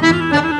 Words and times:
dia, 0.00 0.53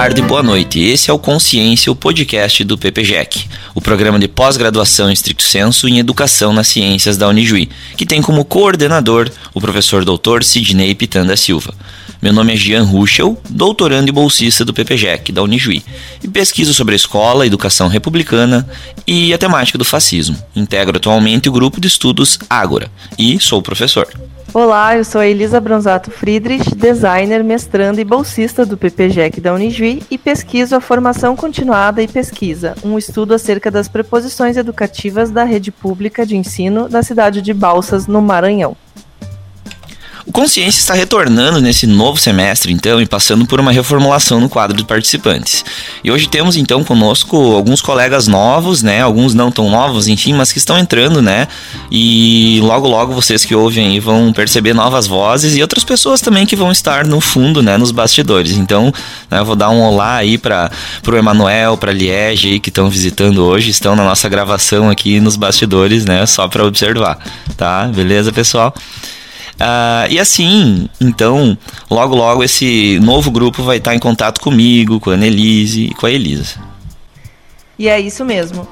tarde, 0.00 0.22
boa 0.22 0.42
noite. 0.42 0.80
Esse 0.80 1.10
é 1.10 1.12
o 1.12 1.18
Consciência, 1.18 1.92
o 1.92 1.94
podcast 1.94 2.64
do 2.64 2.78
PPGEC, 2.78 3.44
o 3.74 3.82
programa 3.82 4.18
de 4.18 4.26
pós-graduação 4.28 5.10
em 5.10 5.12
estricto 5.12 5.42
senso 5.42 5.86
em 5.86 5.98
educação 5.98 6.54
nas 6.54 6.68
ciências 6.68 7.18
da 7.18 7.28
Unijuí, 7.28 7.68
que 7.98 8.06
tem 8.06 8.22
como 8.22 8.42
coordenador 8.42 9.30
o 9.52 9.60
professor 9.60 10.02
doutor 10.02 10.42
Sidney 10.42 10.94
Pitanda 10.94 11.36
Silva. 11.36 11.74
Meu 12.22 12.32
nome 12.32 12.54
é 12.54 12.56
Jean 12.56 12.82
Ruschel, 12.82 13.38
doutorando 13.50 14.08
e 14.08 14.12
bolsista 14.12 14.64
do 14.64 14.72
PPGEC 14.72 15.32
da 15.32 15.42
Unijuí, 15.42 15.84
e 16.24 16.28
pesquiso 16.28 16.72
sobre 16.72 16.94
a 16.94 16.96
escola, 16.96 17.44
a 17.44 17.46
educação 17.46 17.86
republicana 17.86 18.66
e 19.06 19.34
a 19.34 19.38
temática 19.38 19.76
do 19.76 19.84
fascismo. 19.84 20.42
Integro 20.56 20.96
atualmente 20.96 21.50
o 21.50 21.52
grupo 21.52 21.78
de 21.78 21.88
estudos 21.88 22.38
Ágora 22.48 22.90
e 23.18 23.38
sou 23.38 23.60
professor. 23.60 24.08
Olá, 24.52 24.96
eu 24.96 25.04
sou 25.04 25.22
Elisa 25.22 25.60
Bronzato 25.60 26.10
Friedrich, 26.10 26.74
designer, 26.74 27.44
mestranda 27.44 28.00
e 28.00 28.04
bolsista 28.04 28.66
do 28.66 28.76
PPGEC 28.76 29.40
da 29.40 29.54
Unijuí 29.54 30.02
e 30.10 30.18
pesquiso 30.18 30.74
a 30.74 30.80
formação 30.80 31.36
continuada 31.36 32.02
e 32.02 32.08
pesquisa, 32.08 32.74
um 32.82 32.98
estudo 32.98 33.32
acerca 33.32 33.70
das 33.70 33.86
preposições 33.86 34.56
educativas 34.56 35.30
da 35.30 35.44
rede 35.44 35.70
pública 35.70 36.26
de 36.26 36.36
ensino 36.36 36.88
da 36.88 37.00
cidade 37.00 37.40
de 37.40 37.54
Balsas, 37.54 38.08
no 38.08 38.20
Maranhão. 38.20 38.76
O 40.30 40.32
Consciência 40.32 40.78
está 40.78 40.94
retornando 40.94 41.60
nesse 41.60 41.88
novo 41.88 42.16
semestre, 42.16 42.72
então, 42.72 43.02
e 43.02 43.04
passando 43.04 43.44
por 43.44 43.58
uma 43.58 43.72
reformulação 43.72 44.38
no 44.38 44.48
quadro 44.48 44.76
de 44.76 44.84
participantes. 44.84 45.64
E 46.04 46.10
hoje 46.12 46.28
temos, 46.28 46.56
então, 46.56 46.84
conosco 46.84 47.36
alguns 47.56 47.82
colegas 47.82 48.28
novos, 48.28 48.80
né? 48.80 49.00
Alguns 49.00 49.34
não 49.34 49.50
tão 49.50 49.68
novos, 49.68 50.06
enfim, 50.06 50.32
mas 50.32 50.52
que 50.52 50.58
estão 50.58 50.78
entrando, 50.78 51.20
né? 51.20 51.48
E 51.90 52.60
logo, 52.62 52.86
logo 52.86 53.12
vocês 53.12 53.44
que 53.44 53.56
ouvem 53.56 53.88
aí 53.88 53.98
vão 53.98 54.32
perceber 54.32 54.72
novas 54.72 55.08
vozes 55.08 55.56
e 55.56 55.62
outras 55.62 55.82
pessoas 55.82 56.20
também 56.20 56.46
que 56.46 56.54
vão 56.54 56.70
estar 56.70 57.04
no 57.04 57.20
fundo, 57.20 57.60
né? 57.60 57.76
Nos 57.76 57.90
bastidores. 57.90 58.52
Então, 58.52 58.94
né, 59.28 59.40
eu 59.40 59.44
vou 59.44 59.56
dar 59.56 59.70
um 59.70 59.80
olá 59.80 60.14
aí 60.14 60.38
para 60.38 60.70
o 61.08 61.16
Emanuel, 61.16 61.76
para 61.76 61.90
Liege 61.90 62.50
aí, 62.52 62.60
que 62.60 62.68
estão 62.68 62.88
visitando 62.88 63.44
hoje, 63.44 63.70
estão 63.70 63.96
na 63.96 64.04
nossa 64.04 64.28
gravação 64.28 64.88
aqui 64.88 65.18
nos 65.18 65.34
bastidores, 65.34 66.04
né? 66.04 66.24
Só 66.24 66.46
para 66.46 66.64
observar, 66.64 67.18
tá? 67.56 67.88
Beleza, 67.88 68.30
pessoal? 68.30 68.72
Uh, 69.60 70.08
e 70.10 70.18
assim, 70.18 70.88
então, 70.98 71.56
logo 71.90 72.14
logo 72.14 72.42
esse 72.42 72.98
novo 73.00 73.30
grupo 73.30 73.62
vai 73.62 73.76
estar 73.76 73.94
em 73.94 73.98
contato 73.98 74.40
comigo, 74.40 74.98
com 74.98 75.10
a 75.10 75.14
Annelise 75.14 75.86
e 75.86 75.94
com 75.94 76.06
a 76.06 76.10
Elisa. 76.10 76.58
E 77.78 77.86
é 77.86 78.00
isso 78.00 78.24
mesmo. 78.24 78.66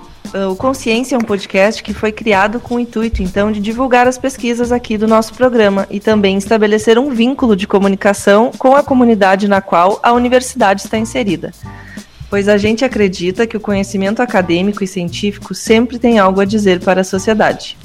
O 0.51 0.55
Consciência 0.57 1.15
é 1.15 1.19
um 1.19 1.23
podcast 1.23 1.83
que 1.83 1.95
foi 1.95 2.13
criado 2.13 2.61
com 2.61 2.75
o 2.75 2.81
intuito, 2.81 3.23
então, 3.23 3.51
de 3.51 3.61
divulgar 3.61 4.07
as 4.07 4.19
pesquisas 4.19 4.71
aqui 4.71 4.99
do 4.99 5.09
nosso 5.09 5.33
programa 5.35 5.87
e 5.91 6.01
também 6.01 6.37
estabelecer 6.37 6.99
um 6.99 7.11
vínculo 7.11 7.57
de 7.57 7.67
comunicação 7.67 8.51
com 8.59 8.75
a 8.75 8.83
comunidade 8.83 9.49
na 9.49 9.63
qual 9.63 9.99
a 10.03 10.13
universidade 10.13 10.83
está 10.83 10.99
inserida. 10.99 11.53
Pois 12.29 12.47
a 12.47 12.59
gente 12.59 12.85
acredita 12.85 13.47
que 13.47 13.57
o 13.57 13.61
conhecimento 13.61 14.21
acadêmico 14.21 14.85
e 14.85 14.87
científico 14.87 15.55
sempre 15.55 15.99
tem 15.99 16.19
algo 16.19 16.43
a 16.43 16.45
dizer 16.45 16.81
para 16.81 17.01
a 17.01 17.05
sociedade. 17.05 17.79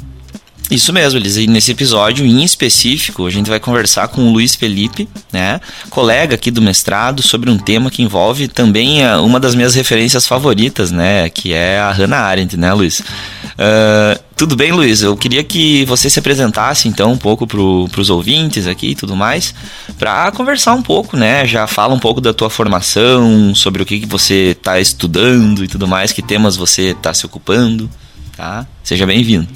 Isso 0.73 0.91
mesmo, 0.91 1.19
Elisa. 1.19 1.39
E 1.39 1.45
nesse 1.45 1.69
episódio 1.69 2.25
em 2.25 2.43
específico, 2.43 3.27
a 3.27 3.29
gente 3.29 3.47
vai 3.47 3.59
conversar 3.59 4.07
com 4.07 4.27
o 4.27 4.33
Luiz 4.33 4.55
Felipe, 4.55 5.07
né, 5.31 5.61
colega 5.91 6.33
aqui 6.33 6.49
do 6.49 6.63
mestrado, 6.63 7.21
sobre 7.21 7.51
um 7.51 7.59
tema 7.59 7.91
que 7.91 8.01
envolve 8.01 8.47
também 8.47 9.03
eh, 9.03 9.15
uma 9.17 9.39
das 9.39 9.53
minhas 9.53 9.75
referências 9.75 10.25
favoritas, 10.25 10.89
né, 10.89 11.29
que 11.29 11.53
é 11.53 11.79
a 11.79 11.91
Hannah 11.91 12.21
Arendt, 12.21 12.57
né, 12.57 12.73
Luiz? 12.73 13.01
Uh, 13.01 14.19
tudo 14.35 14.55
bem, 14.55 14.71
Luiz? 14.71 15.03
Eu 15.03 15.15
queria 15.15 15.43
que 15.43 15.85
você 15.85 16.09
se 16.09 16.17
apresentasse 16.17 16.87
então 16.87 17.11
um 17.11 17.17
pouco 17.17 17.45
para 17.45 17.61
os 18.01 18.09
ouvintes 18.09 18.65
aqui 18.65 18.87
e 18.87 18.95
tudo 18.95 19.15
mais, 19.15 19.53
para 19.99 20.31
conversar 20.31 20.73
um 20.73 20.81
pouco, 20.81 21.15
né? 21.15 21.45
Já 21.45 21.67
fala 21.67 21.93
um 21.93 21.99
pouco 21.99 22.19
da 22.19 22.33
tua 22.33 22.49
formação, 22.49 23.53
sobre 23.53 23.83
o 23.83 23.85
que, 23.85 23.99
que 23.99 24.07
você 24.07 24.55
está 24.57 24.79
estudando 24.79 25.63
e 25.63 25.67
tudo 25.67 25.87
mais, 25.87 26.11
que 26.11 26.23
temas 26.23 26.55
você 26.55 26.89
está 26.89 27.13
se 27.13 27.27
ocupando, 27.27 27.87
tá? 28.35 28.65
Seja 28.83 29.05
bem-vindo. 29.05 29.47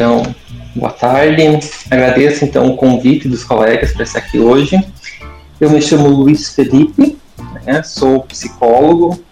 Então, 0.00 0.22
boa 0.74 0.92
tarde. 0.92 1.60
Agradeço 1.90 2.42
então 2.46 2.68
o 2.68 2.76
convite 2.78 3.28
dos 3.28 3.44
colegas 3.44 3.92
para 3.92 4.02
estar 4.02 4.20
aqui 4.20 4.38
hoje. 4.38 4.82
Eu 5.60 5.68
me 5.68 5.82
chamo 5.82 6.08
Luiz 6.08 6.54
Felipe, 6.54 7.18
né, 7.66 7.82
sou 7.82 8.22
psicólogo. 8.22 9.22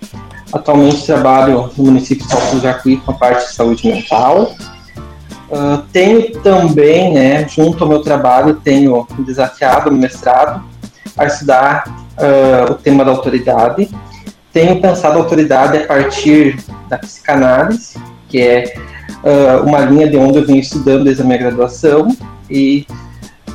Atualmente 0.53 1.07
trabalho 1.07 1.71
no 1.75 1.85
município 1.85 2.23
de 2.23 2.31
Salto 2.31 2.57
do 2.57 2.61
Jacuí 2.61 2.99
com 2.99 3.13
a 3.13 3.15
parte 3.15 3.47
de 3.47 3.55
saúde 3.55 3.89
mental. 3.89 4.55
Uh, 5.49 5.79
tenho 5.91 6.39
também, 6.43 7.15
né, 7.15 7.49
junto 7.49 7.83
ao 7.83 7.89
meu 7.89 8.03
trabalho, 8.03 8.57
tenho 8.57 9.09
desafiado 9.21 9.91
no 9.91 9.97
mestrado 9.97 10.63
a 11.17 11.25
estudar 11.25 11.85
uh, 12.19 12.73
o 12.73 12.75
tema 12.75 13.07
da 13.07 13.11
autoridade. 13.11 13.89
Tenho 14.53 14.79
pensado 14.83 15.17
a 15.17 15.23
autoridade 15.23 15.79
a 15.79 15.87
partir 15.87 16.59
da 16.91 16.99
psicanálise, 16.99 17.99
que 18.29 18.43
é 18.43 18.75
uh, 19.23 19.67
uma 19.67 19.81
linha 19.81 20.09
de 20.09 20.17
onde 20.17 20.39
eu 20.39 20.47
venho 20.47 20.61
estudando 20.61 21.05
desde 21.05 21.23
a 21.23 21.25
minha 21.25 21.39
graduação 21.39 22.09
e 22.51 22.87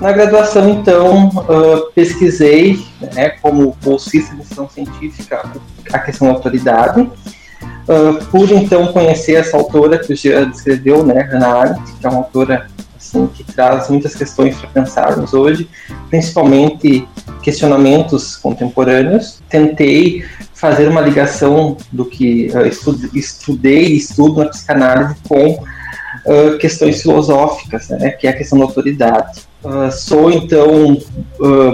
na 0.01 0.11
graduação, 0.11 0.69
então, 0.69 1.29
uh, 1.29 1.91
pesquisei, 1.95 2.85
né, 3.13 3.29
como 3.41 3.77
bolsista 3.81 4.31
de 4.31 4.41
iniciação 4.41 4.69
científica, 4.69 5.49
a 5.91 5.99
questão 5.99 6.27
da 6.27 6.33
autoridade. 6.33 7.01
Uh, 7.01 8.25
pude, 8.31 8.53
então, 8.53 8.87
conhecer 8.91 9.35
essa 9.35 9.55
autora 9.55 9.97
que 9.97 10.11
o 10.11 10.15
Jean 10.15 10.49
descreveu, 10.49 11.05
né, 11.05 11.21
Hannah 11.21 11.47
Arendt, 11.47 11.93
que 11.99 12.05
é 12.05 12.09
uma 12.09 12.19
autora 12.19 12.67
assim, 12.97 13.27
que 13.27 13.43
traz 13.43 13.89
muitas 13.89 14.15
questões 14.15 14.57
para 14.57 14.69
pensarmos 14.69 15.33
hoje, 15.33 15.69
principalmente 16.09 17.07
questionamentos 17.41 18.35
contemporâneos. 18.35 19.41
Tentei 19.49 20.25
fazer 20.63 20.87
uma 20.87 21.01
ligação 21.01 21.75
do 21.91 22.05
que 22.05 22.49
uh, 22.55 22.65
estudei 23.13 23.87
e 23.87 23.97
estudo 23.97 24.41
na 24.41 24.49
psicanálise 24.49 25.13
com 25.27 25.55
uh, 25.55 26.57
questões 26.57 27.01
filosóficas, 27.01 27.89
né, 27.89 28.11
que 28.11 28.27
é 28.27 28.29
a 28.29 28.37
questão 28.37 28.57
da 28.57 28.63
autoridade. 28.63 29.41
Uh, 29.61 29.91
sou, 29.91 30.31
então, 30.31 30.97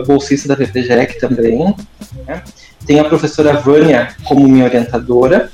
bolsista 0.07 0.47
da 0.47 0.55
PPGEC 0.55 1.19
também. 1.19 1.75
Né, 2.25 2.41
tenho 2.87 3.01
a 3.01 3.07
professora 3.07 3.53
Vânia 3.59 4.09
como 4.23 4.47
minha 4.47 4.65
orientadora. 4.65 5.51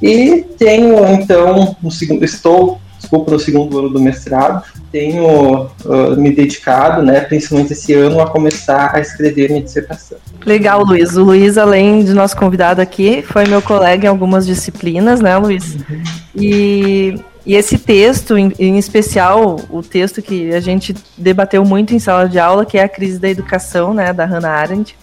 E 0.00 0.42
tenho, 0.56 1.06
então, 1.08 1.76
no 1.82 1.90
segundo, 1.90 2.24
estou 2.24 2.80
desculpa, 2.98 3.32
no 3.32 3.38
segundo 3.38 3.78
ano 3.78 3.90
do 3.90 4.00
mestrado, 4.00 4.64
tenho 4.96 5.68
uh, 5.84 6.16
me 6.16 6.34
dedicado, 6.34 7.02
né, 7.02 7.20
principalmente 7.20 7.74
esse 7.74 7.92
ano, 7.92 8.18
a 8.18 8.30
começar 8.30 8.96
a 8.96 9.00
escrever 9.00 9.50
minha 9.50 9.62
dissertação. 9.62 10.16
Legal, 10.46 10.82
Luiz. 10.82 11.16
O 11.16 11.24
Luiz, 11.24 11.58
além 11.58 12.02
de 12.02 12.14
nosso 12.14 12.34
convidado 12.34 12.80
aqui, 12.80 13.20
foi 13.20 13.44
meu 13.44 13.60
colega 13.60 14.06
em 14.06 14.08
algumas 14.08 14.46
disciplinas, 14.46 15.20
né, 15.20 15.36
Luiz? 15.36 15.74
Uhum. 15.74 16.02
E, 16.34 17.14
e 17.44 17.54
esse 17.54 17.76
texto, 17.76 18.38
em, 18.38 18.78
especial, 18.78 19.60
o 19.68 19.82
texto 19.82 20.22
que 20.22 20.54
a 20.54 20.60
gente 20.60 20.94
debateu 21.18 21.62
muito 21.62 21.94
em 21.94 21.98
sala 21.98 22.26
de 22.26 22.38
aula, 22.38 22.64
que 22.64 22.78
é 22.78 22.84
a 22.84 22.88
crise 22.88 23.18
da 23.18 23.28
educação, 23.28 23.92
né, 23.92 24.14
da 24.14 24.24
Hannah 24.24 24.48
Arendt, 24.48 24.96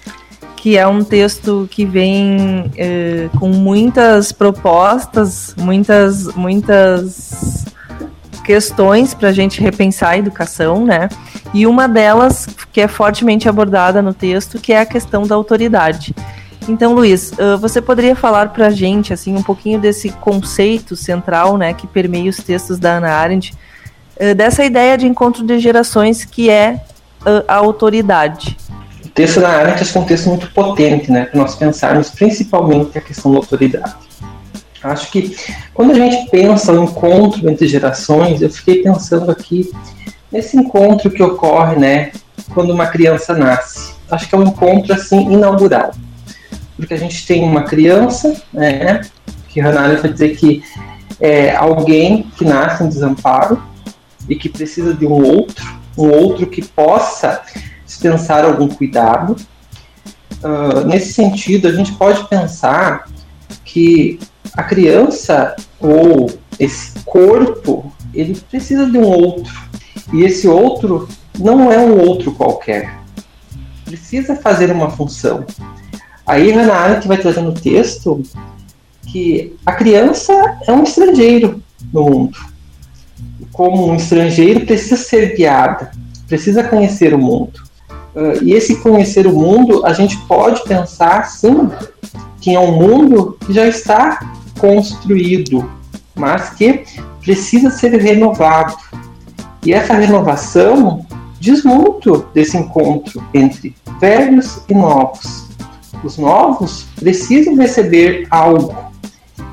que 0.55 0.75
é 0.75 0.87
um 0.87 1.03
texto 1.03 1.67
que 1.69 1.85
vem 1.85 2.71
eh, 2.77 3.29
com 3.37 3.49
muitas 3.49 4.31
propostas, 4.31 5.53
muitas, 5.57 6.33
muitas 6.35 7.65
questões 8.43 9.13
para 9.13 9.29
a 9.29 9.33
gente 9.33 9.61
repensar 9.61 10.11
a 10.11 10.17
educação, 10.17 10.85
né? 10.85 11.09
E 11.53 11.65
uma 11.65 11.87
delas 11.87 12.47
que 12.71 12.81
é 12.81 12.88
fortemente 12.88 13.47
abordada 13.47 14.01
no 14.01 14.13
texto, 14.13 14.59
que 14.59 14.73
é 14.73 14.81
a 14.81 14.85
questão 14.85 15.23
da 15.23 15.35
autoridade. 15.35 16.13
Então, 16.68 16.94
Luiz, 16.94 17.33
você 17.59 17.81
poderia 17.81 18.15
falar 18.15 18.50
para 18.50 18.68
a 18.68 18.69
gente 18.69 19.12
assim 19.12 19.35
um 19.35 19.44
pouquinho 19.44 19.79
desse 19.79 20.09
conceito 20.09 20.95
central, 20.95 21.57
né, 21.57 21.73
que 21.73 21.85
permeia 21.85 22.29
os 22.29 22.38
textos 22.38 22.79
da 22.79 22.97
Ana 22.97 23.09
Arendt, 23.09 23.53
dessa 24.35 24.63
ideia 24.63 24.97
de 24.97 25.06
encontro 25.06 25.45
de 25.45 25.59
gerações 25.59 26.23
que 26.23 26.50
é 26.50 26.81
a 27.47 27.56
autoridade? 27.56 28.57
O 29.03 29.09
texto 29.09 29.41
da 29.41 29.50
Arendt 29.50 29.95
é 29.95 30.00
um 30.00 30.06
texto 30.06 30.29
muito 30.29 30.50
potente, 30.51 31.12
né, 31.12 31.25
para 31.25 31.38
nós 31.39 31.56
pensarmos 31.56 32.09
principalmente 32.09 32.97
a 32.97 33.01
questão 33.01 33.31
da 33.31 33.38
autoridade. 33.39 33.95
Acho 34.83 35.09
que 35.12 35.35
quando 35.74 35.91
a 35.91 35.95
gente 35.95 36.30
pensa 36.30 36.74
no 36.74 36.83
encontro 36.83 37.50
entre 37.50 37.68
gerações, 37.68 38.41
eu 38.41 38.50
fiquei 38.50 38.83
pensando 38.83 39.31
aqui 39.31 39.71
nesse 40.31 40.57
encontro 40.57 41.09
que 41.09 41.24
ocorre, 41.24 41.77
né, 41.77 42.12
quando 42.53 42.74
uma 42.74 42.88
criança 42.88 43.33
nasce. 43.33 43.94
Acho 44.12 44.27
que 44.27 44.35
é 44.35 44.38
um 44.38 44.44
encontro 44.44 44.94
assim 44.94 45.31
inaugural, 45.31 45.94
porque 46.75 46.94
a 46.94 46.97
gente 46.97 47.25
tem 47.25 47.44
uma 47.44 47.63
criança, 47.63 48.35
né, 48.51 49.01
que 49.47 49.62
Hannah 49.62 49.95
vai 49.95 50.12
dizer 50.12 50.35
que 50.35 50.63
é 51.19 51.56
alguém 51.56 52.24
que 52.38 52.44
nasce 52.44 52.83
em 52.83 52.89
desamparo 52.89 53.63
e 54.27 54.35
que 54.35 54.50
precisa 54.50 54.94
de 54.94 55.06
um 55.06 55.13
outro, 55.13 55.65
um 55.97 56.09
outro 56.09 56.47
que 56.47 56.62
possa 56.62 57.41
dispensar 57.85 58.44
algum 58.44 58.68
cuidado. 58.68 59.35
Uh, 60.44 60.85
nesse 60.85 61.13
sentido, 61.13 61.68
a 61.68 61.71
gente 61.71 61.94
pode 61.94 62.27
pensar 62.27 63.07
que 63.63 64.19
a 64.55 64.63
criança 64.63 65.55
ou 65.79 66.29
esse 66.59 67.00
corpo 67.05 67.91
ele 68.13 68.39
precisa 68.50 68.85
de 68.85 68.97
um 68.97 69.03
outro. 69.03 69.53
E 70.11 70.23
esse 70.23 70.47
outro 70.47 71.07
não 71.39 71.71
é 71.71 71.79
um 71.79 72.00
outro 72.00 72.31
qualquer. 72.31 73.00
Precisa 73.85 74.35
fazer 74.35 74.71
uma 74.71 74.89
função. 74.89 75.45
Aí 76.25 76.51
Hannah 76.51 76.75
Arendt 76.75 77.07
vai 77.07 77.17
trazer 77.17 77.41
no 77.41 77.53
texto 77.53 78.21
que 79.07 79.55
a 79.65 79.73
criança 79.73 80.33
é 80.67 80.71
um 80.71 80.83
estrangeiro 80.83 81.61
no 81.91 82.03
mundo. 82.03 82.38
Como 83.51 83.88
um 83.88 83.95
estrangeiro 83.95 84.65
precisa 84.65 84.95
ser 84.95 85.35
guiada 85.35 85.91
precisa 86.33 86.63
conhecer 86.63 87.13
o 87.13 87.19
mundo. 87.19 87.61
Uh, 88.15 88.44
e 88.44 88.53
esse 88.53 88.77
conhecer 88.77 89.27
o 89.27 89.33
mundo 89.33 89.85
a 89.85 89.94
gente 89.94 90.17
pode 90.25 90.63
pensar 90.63 91.25
sim 91.25 91.69
que 92.39 92.53
é 92.53 92.59
um 92.59 92.71
mundo 92.71 93.38
que 93.45 93.53
já 93.53 93.67
está 93.67 94.19
construído, 94.59 95.69
mas 96.15 96.51
que 96.51 96.83
precisa 97.21 97.69
ser 97.69 97.95
renovado. 97.95 98.75
E 99.65 99.73
essa 99.73 99.94
renovação 99.94 101.05
diz 101.39 101.63
muito 101.63 102.25
desse 102.33 102.57
encontro 102.57 103.23
entre 103.33 103.75
velhos 104.00 104.61
e 104.69 104.73
novos. 104.73 105.50
Os 106.03 106.17
novos 106.17 106.85
precisam 106.95 107.55
receber 107.55 108.27
algo. 108.29 108.75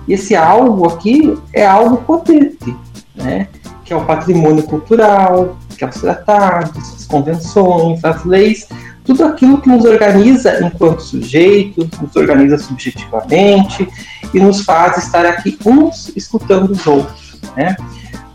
E 0.09 0.15
esse 0.15 0.35
algo 0.35 0.89
aqui 0.89 1.39
é 1.53 1.65
algo 1.65 1.99
potente, 1.99 2.77
né? 3.15 3.49
que 3.85 3.93
é 3.93 3.97
o 3.97 4.05
patrimônio 4.05 4.63
cultural, 4.63 5.57
que 5.77 5.85
é 5.85 5.89
os 5.89 6.01
tratados, 6.01 6.95
as 6.95 7.07
convenções, 7.07 8.05
as 8.05 8.25
leis, 8.25 8.69
tudo 9.05 9.25
aquilo 9.25 9.61
que 9.61 9.69
nos 9.69 9.85
organiza 9.85 10.65
enquanto 10.65 11.01
sujeitos, 11.01 11.89
nos 12.01 12.15
organiza 12.15 12.59
subjetivamente 12.59 13.89
e 14.33 14.41
nos 14.41 14.63
faz 14.63 14.97
estar 14.99 15.27
aqui 15.27 15.59
uns 15.65 16.13
escutando 16.17 16.71
os 16.71 16.87
outros, 16.87 17.41
né? 17.57 17.77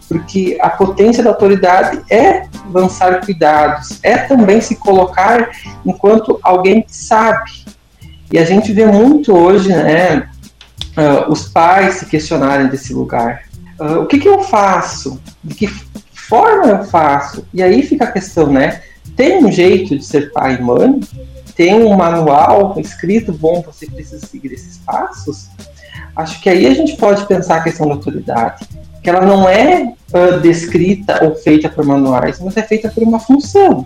Porque 0.08 0.58
a 0.62 0.70
potência 0.70 1.24
da 1.24 1.32
autoridade 1.32 2.02
é 2.10 2.48
lançar 2.72 3.22
cuidados, 3.26 4.00
é 4.04 4.18
também 4.18 4.62
se 4.62 4.76
colocar 4.76 5.50
enquanto 5.86 6.40
alguém 6.44 6.82
que 6.82 6.96
sabe. 6.96 7.52
E 8.32 8.38
a 8.38 8.46
gente 8.46 8.72
vê 8.72 8.86
muito 8.86 9.36
hoje, 9.36 9.70
né, 9.70 10.30
uh, 10.98 11.32
os 11.32 11.48
pais 11.48 11.96
se 11.96 12.06
questionarem 12.06 12.68
desse 12.68 12.94
lugar. 12.94 13.44
Uh, 13.80 14.02
o 14.02 14.06
que, 14.06 14.20
que 14.20 14.28
eu 14.28 14.42
faço? 14.44 15.20
De 15.44 15.56
que 15.56 15.68
forma 16.14 16.66
eu 16.66 16.84
faço? 16.86 17.48
E 17.54 17.64
aí 17.64 17.82
fica 17.82 18.06
a 18.06 18.12
questão, 18.12 18.52
né? 18.52 18.82
tem 19.16 19.44
um 19.44 19.52
jeito 19.52 19.98
de 19.98 20.06
ser 20.06 20.32
pai 20.32 20.56
e 20.56 20.62
mãe, 20.62 21.00
tem 21.56 21.74
um 21.74 21.96
manual 21.96 22.76
escrito 22.78 23.32
bom, 23.32 23.62
você 23.62 23.86
precisa 23.88 24.26
seguir 24.26 24.52
esses 24.54 24.78
passos, 24.80 25.48
acho 26.16 26.42
que 26.42 26.50
aí 26.50 26.66
a 26.68 26.74
gente 26.74 26.96
pode 26.98 27.26
pensar 27.28 27.58
a 27.58 27.64
questão 27.64 27.88
da 27.88 27.94
autoridade, 27.94 28.68
que 29.04 29.10
ela 29.10 29.22
não 29.22 29.48
é 29.48 29.94
uh, 30.14 30.40
descrita 30.40 31.24
ou 31.24 31.36
feita 31.36 31.70
por 31.70 31.86
manuais, 31.86 32.40
mas 32.40 32.58
é 32.58 32.64
feita 32.64 32.90
por 32.90 33.04
uma 33.04 33.20
função. 33.20 33.86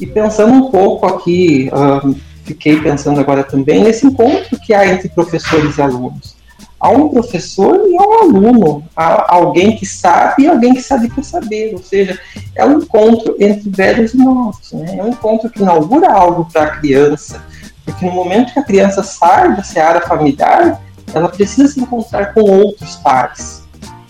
E 0.00 0.06
pensando 0.06 0.52
um 0.52 0.70
pouco 0.70 1.06
aqui, 1.06 1.70
uh, 1.72 2.14
fiquei 2.44 2.80
pensando 2.80 3.20
agora 3.20 3.44
também 3.44 3.82
nesse 3.82 4.06
encontro 4.06 4.58
que 4.60 4.72
há 4.72 4.86
entre 4.86 5.08
professores 5.08 5.76
e 5.76 5.82
alunos. 5.82 6.36
A 6.80 6.90
um 6.90 7.08
professor 7.08 7.80
e 7.88 7.96
a 7.96 8.02
um 8.02 8.18
aluno, 8.22 8.84
a 8.96 9.34
alguém 9.34 9.76
que 9.76 9.84
sabe 9.84 10.44
e 10.44 10.48
alguém 10.48 10.74
que 10.74 10.82
sabe 10.82 11.08
por 11.08 11.24
saber, 11.24 11.74
ou 11.74 11.82
seja, 11.82 12.18
é 12.54 12.64
um 12.64 12.78
encontro 12.78 13.34
entre 13.40 13.68
velhos 13.68 14.14
e 14.14 14.16
novos, 14.16 14.72
né? 14.72 14.96
é 14.96 15.02
um 15.02 15.08
encontro 15.08 15.50
que 15.50 15.60
inaugura 15.60 16.08
algo 16.12 16.48
para 16.52 16.62
a 16.62 16.76
criança, 16.76 17.42
porque 17.84 18.06
no 18.06 18.12
momento 18.12 18.52
que 18.52 18.60
a 18.60 18.64
criança 18.64 19.02
sai 19.02 19.56
da 19.56 19.64
seara 19.64 20.02
familiar, 20.02 20.80
ela 21.14 21.28
precisa 21.28 21.68
se 21.68 21.80
encontrar 21.80 22.34
com 22.34 22.40
outros 22.40 22.96
pares, 22.96 23.66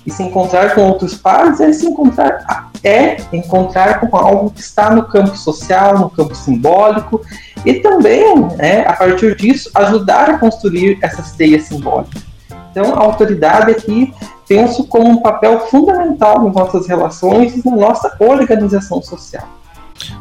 e 0.06 0.10
se 0.10 0.22
encontrar 0.22 0.74
com 0.74 0.88
outros 0.88 1.14
pares 1.14 1.60
é 1.60 1.70
se 1.70 1.86
encontrar 1.86 2.70
é 2.82 3.16
encontrar 3.32 4.00
com 4.00 4.16
algo 4.16 4.50
que 4.50 4.60
está 4.60 4.94
no 4.94 5.04
campo 5.04 5.36
social, 5.36 5.98
no 5.98 6.10
campo 6.10 6.34
simbólico, 6.34 7.20
e 7.66 7.74
também, 7.74 8.38
né, 8.56 8.86
a 8.86 8.92
partir 8.92 9.36
disso, 9.36 9.70
ajudar 9.74 10.30
a 10.30 10.38
construir 10.38 10.98
essa 11.02 11.22
teia 11.36 11.60
simbólica. 11.60 12.20
Então, 12.70 12.94
a 12.94 13.00
autoridade 13.00 13.72
aqui 13.72 14.14
penso 14.46 14.84
como 14.84 15.08
um 15.08 15.20
papel 15.20 15.66
fundamental 15.68 16.44
nas 16.44 16.54
nossas 16.54 16.86
relações 16.86 17.56
e 17.56 17.68
na 17.68 17.76
nossa 17.76 18.16
organização 18.18 19.02
social. 19.02 19.48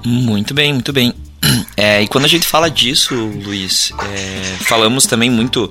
Muito 0.04 0.54
bem, 0.54 0.74
muito 0.74 0.92
bem. 0.92 1.14
É, 1.80 2.02
e 2.02 2.08
quando 2.08 2.26
a 2.26 2.28
gente 2.28 2.48
fala 2.48 2.72
disso, 2.72 3.14
Luiz, 3.14 3.94
é, 4.12 4.42
falamos 4.64 5.06
também 5.06 5.30
muito 5.30 5.70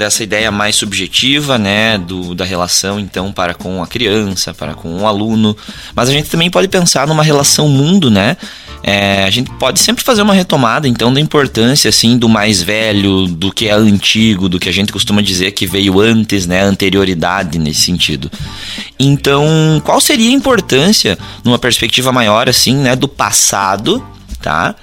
dessa 0.00 0.24
ideia 0.24 0.50
mais 0.50 0.76
subjetiva, 0.76 1.58
né, 1.58 1.96
do, 1.98 2.34
da 2.34 2.44
relação 2.44 2.98
então 2.98 3.32
para 3.32 3.54
com 3.54 3.82
a 3.82 3.86
criança, 3.86 4.52
para 4.52 4.74
com 4.74 5.02
o 5.02 5.06
aluno, 5.06 5.56
mas 5.94 6.08
a 6.08 6.12
gente 6.12 6.28
também 6.28 6.50
pode 6.50 6.68
pensar 6.68 7.06
numa 7.06 7.22
relação 7.22 7.68
mundo, 7.68 8.10
né, 8.10 8.36
é, 8.82 9.24
a 9.24 9.30
gente 9.30 9.50
pode 9.52 9.78
sempre 9.78 10.02
fazer 10.02 10.22
uma 10.22 10.32
retomada, 10.32 10.88
então, 10.88 11.12
da 11.12 11.20
importância, 11.20 11.88
assim, 11.88 12.16
do 12.16 12.28
mais 12.28 12.62
velho, 12.62 13.26
do 13.26 13.52
que 13.52 13.68
é 13.68 13.72
antigo, 13.72 14.48
do 14.48 14.58
que 14.58 14.68
a 14.68 14.72
gente 14.72 14.90
costuma 14.90 15.20
dizer 15.20 15.50
que 15.50 15.66
veio 15.66 16.00
antes, 16.00 16.46
né? 16.46 16.62
Anterioridade 16.62 17.58
nesse 17.58 17.82
sentido. 17.82 18.30
Então, 18.98 19.82
qual 19.84 20.00
seria 20.00 20.30
a 20.30 20.32
importância, 20.32 21.18
numa 21.44 21.58
perspectiva 21.58 22.10
maior, 22.10 22.48
assim, 22.48 22.74
né? 22.74 22.96
Do 22.96 23.06
passado, 23.06 24.02
tá? 24.40 24.74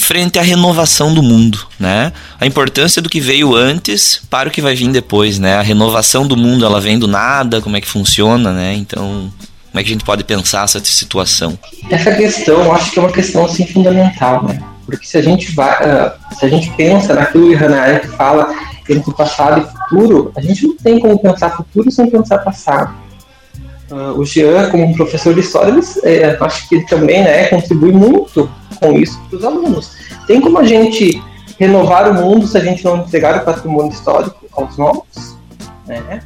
Frente 0.00 0.38
à 0.38 0.42
renovação 0.42 1.12
do 1.12 1.24
mundo, 1.24 1.66
né? 1.78 2.12
A 2.40 2.46
importância 2.46 3.02
do 3.02 3.08
que 3.08 3.20
veio 3.20 3.56
antes 3.56 4.22
para 4.30 4.48
o 4.48 4.52
que 4.52 4.62
vai 4.62 4.72
vir 4.72 4.88
depois, 4.92 5.40
né? 5.40 5.56
A 5.56 5.60
renovação 5.60 6.24
do 6.24 6.36
mundo, 6.36 6.64
ela 6.64 6.80
vem 6.80 6.96
do 6.96 7.08
nada, 7.08 7.60
como 7.60 7.76
é 7.76 7.80
que 7.80 7.88
funciona, 7.88 8.52
né? 8.52 8.74
Então, 8.74 9.30
como 9.70 9.80
é 9.80 9.82
que 9.82 9.90
a 9.90 9.92
gente 9.92 10.04
pode 10.04 10.22
pensar 10.22 10.62
essa 10.62 10.78
situação? 10.84 11.58
Essa 11.90 12.14
questão, 12.14 12.62
eu 12.62 12.72
acho 12.72 12.92
que 12.92 12.98
é 13.00 13.02
uma 13.02 13.10
questão 13.10 13.44
assim 13.44 13.66
fundamental, 13.66 14.44
né? 14.44 14.60
Porque 14.86 15.04
se 15.04 15.18
a 15.18 15.22
gente 15.22 15.52
vai, 15.52 15.74
uh, 15.82 16.12
se 16.38 16.46
a 16.46 16.48
gente 16.48 16.70
pensa 16.76 17.14
naquilo 17.14 17.48
que 17.48 17.54
Hannah 17.56 17.82
Arendt 17.82 18.06
fala 18.16 18.54
entre 18.88 19.12
passado 19.12 19.60
e 19.60 19.78
futuro, 19.78 20.32
a 20.36 20.40
gente 20.40 20.64
não 20.64 20.76
tem 20.76 21.00
como 21.00 21.18
pensar 21.18 21.50
futuro 21.50 21.90
sem 21.90 22.08
pensar 22.08 22.38
passado. 22.38 22.94
Uh, 23.90 24.18
o 24.18 24.24
Jean, 24.24 24.70
como 24.70 24.94
professor 24.94 25.32
de 25.32 25.40
história, 25.40 25.70
ele, 25.70 25.82
é, 26.04 26.36
acho 26.40 26.68
que 26.68 26.74
ele 26.74 26.86
também 26.86 27.22
né, 27.22 27.46
contribui 27.46 27.90
muito 27.90 28.50
com 28.78 28.92
isso 28.92 29.18
para 29.28 29.38
os 29.38 29.44
alunos. 29.44 29.96
Tem 30.26 30.40
como 30.40 30.58
a 30.58 30.64
gente 30.64 31.22
renovar 31.58 32.10
o 32.10 32.14
mundo 32.14 32.46
se 32.46 32.56
a 32.56 32.60
gente 32.60 32.84
não 32.84 32.98
entregar 32.98 33.40
o 33.40 33.44
patrimônio 33.44 33.90
histórico 33.90 34.46
aos 34.52 34.76
novos? 34.76 35.36
Né? 35.86 36.20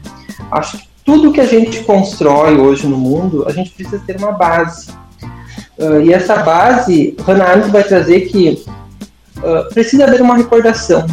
Acho 0.50 0.78
que 0.78 0.88
tudo 1.04 1.32
que 1.32 1.40
a 1.40 1.46
gente 1.46 1.82
constrói 1.84 2.58
hoje 2.58 2.86
no 2.86 2.96
mundo, 2.96 3.44
a 3.48 3.52
gente 3.52 3.70
precisa 3.70 4.02
ter 4.04 4.16
uma 4.16 4.32
base. 4.32 4.90
Uh, 5.78 6.00
e 6.02 6.12
essa 6.12 6.36
base, 6.36 7.16
Hannah 7.24 7.44
Arendt 7.44 7.70
vai 7.70 7.82
trazer 7.82 8.22
que 8.22 8.64
uh, 9.38 9.72
precisa 9.72 10.04
haver 10.04 10.20
uma 10.20 10.36
recordação. 10.36 11.06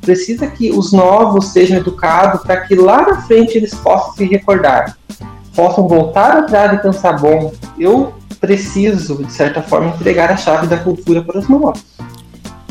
Precisa 0.00 0.46
que 0.46 0.70
os 0.70 0.92
novos 0.92 1.48
sejam 1.48 1.78
educados 1.78 2.42
para 2.42 2.62
que 2.62 2.74
lá 2.74 3.02
na 3.02 3.22
frente 3.22 3.58
eles 3.58 3.74
possam 3.74 4.14
se 4.14 4.24
recordar. 4.24 4.96
Possam 5.58 5.88
voltar 5.88 6.36
atrás 6.36 6.72
e 6.74 6.82
pensar, 6.82 7.14
bom, 7.14 7.52
eu 7.76 8.14
preciso, 8.38 9.24
de 9.24 9.32
certa 9.32 9.60
forma, 9.60 9.88
entregar 9.88 10.30
a 10.30 10.36
chave 10.36 10.68
da 10.68 10.76
cultura 10.76 11.20
para 11.20 11.40
os 11.40 11.48
novos. 11.48 11.82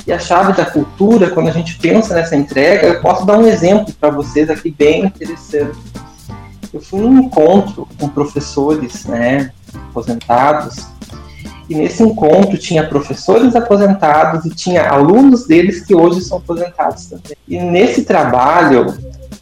E 0.05 0.13
a 0.13 0.17
chave 0.17 0.53
da 0.53 0.63
cultura, 0.63 1.29
quando 1.31 1.49
a 1.49 1.51
gente 1.51 1.77
pensa 1.79 2.13
nessa 2.13 2.37
entrega, 2.37 2.87
eu 2.87 3.01
posso 3.01 3.25
dar 3.25 3.37
um 3.37 3.45
exemplo 3.45 3.93
para 3.99 4.09
vocês 4.09 4.49
aqui 4.49 4.71
bem 4.71 5.03
interessante 5.03 5.77
eu 6.73 6.81
fui 6.81 6.99
num 6.99 7.19
encontro 7.23 7.87
com 7.99 8.09
professores 8.09 9.05
né, 9.05 9.51
aposentados, 9.89 10.87
e 11.69 11.75
nesse 11.75 12.01
encontro 12.01 12.57
tinha 12.57 12.87
professores 12.87 13.55
aposentados 13.55 14.45
e 14.45 14.49
tinha 14.49 14.89
alunos 14.89 15.45
deles 15.45 15.85
que 15.85 15.93
hoje 15.93 16.21
são 16.21 16.37
aposentados 16.37 17.07
também. 17.07 17.35
E 17.45 17.59
nesse 17.59 18.05
trabalho, 18.05 18.97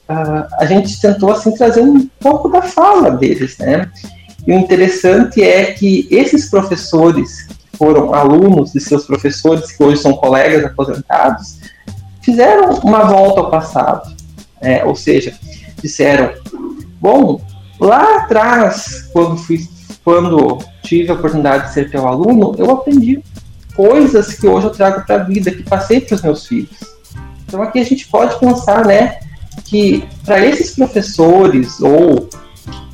uh, 0.10 0.48
a 0.60 0.66
gente 0.66 1.00
tentou 1.00 1.32
assim, 1.32 1.52
trazer 1.56 1.82
um 1.82 2.08
pouco 2.20 2.50
da 2.50 2.62
fala 2.62 3.12
deles. 3.12 3.58
Né? 3.58 3.90
E 4.46 4.52
o 4.52 4.60
interessante 4.60 5.42
é 5.42 5.66
que 5.74 6.08
esses 6.12 6.50
professores, 6.50 7.48
que 7.72 7.78
foram 7.78 8.14
alunos 8.14 8.72
de 8.72 8.80
seus 8.80 9.06
professores, 9.06 9.72
que 9.72 9.84
hoje 9.84 10.02
são 10.02 10.14
colegas 10.14 10.66
aposentados, 10.66 11.58
fizeram 12.22 12.76
uma 12.80 13.04
volta 13.06 13.42
ao 13.42 13.52
passado. 13.52 14.16
Né? 14.62 14.84
Ou 14.84 14.96
seja, 14.96 15.34
disseram: 15.82 16.32
Bom, 17.00 17.42
lá 17.80 18.18
atrás, 18.18 19.10
quando, 19.14 19.38
fui, 19.38 19.60
quando 20.04 20.60
tive 20.84 21.12
a 21.12 21.16
oportunidade 21.16 21.68
de 21.68 21.74
ser 21.74 21.90
teu 21.90 22.08
aluno, 22.08 22.56
eu 22.58 22.70
aprendi 22.72 23.24
coisas 23.76 24.34
que 24.34 24.48
hoje 24.48 24.68
eu 24.68 24.72
trago 24.72 25.06
para 25.06 25.16
a 25.16 25.24
vida, 25.24 25.52
que 25.52 25.64
passei 25.64 26.00
para 26.00 26.16
os 26.16 26.22
meus 26.22 26.48
filhos. 26.48 26.78
Então 27.46 27.62
aqui 27.62 27.80
a 27.80 27.84
gente 27.84 28.08
pode 28.08 28.40
pensar, 28.40 28.86
né, 28.86 29.20
que 29.64 30.08
para 30.26 30.46
esses 30.46 30.76
professores 30.76 31.80
ou 31.80 32.28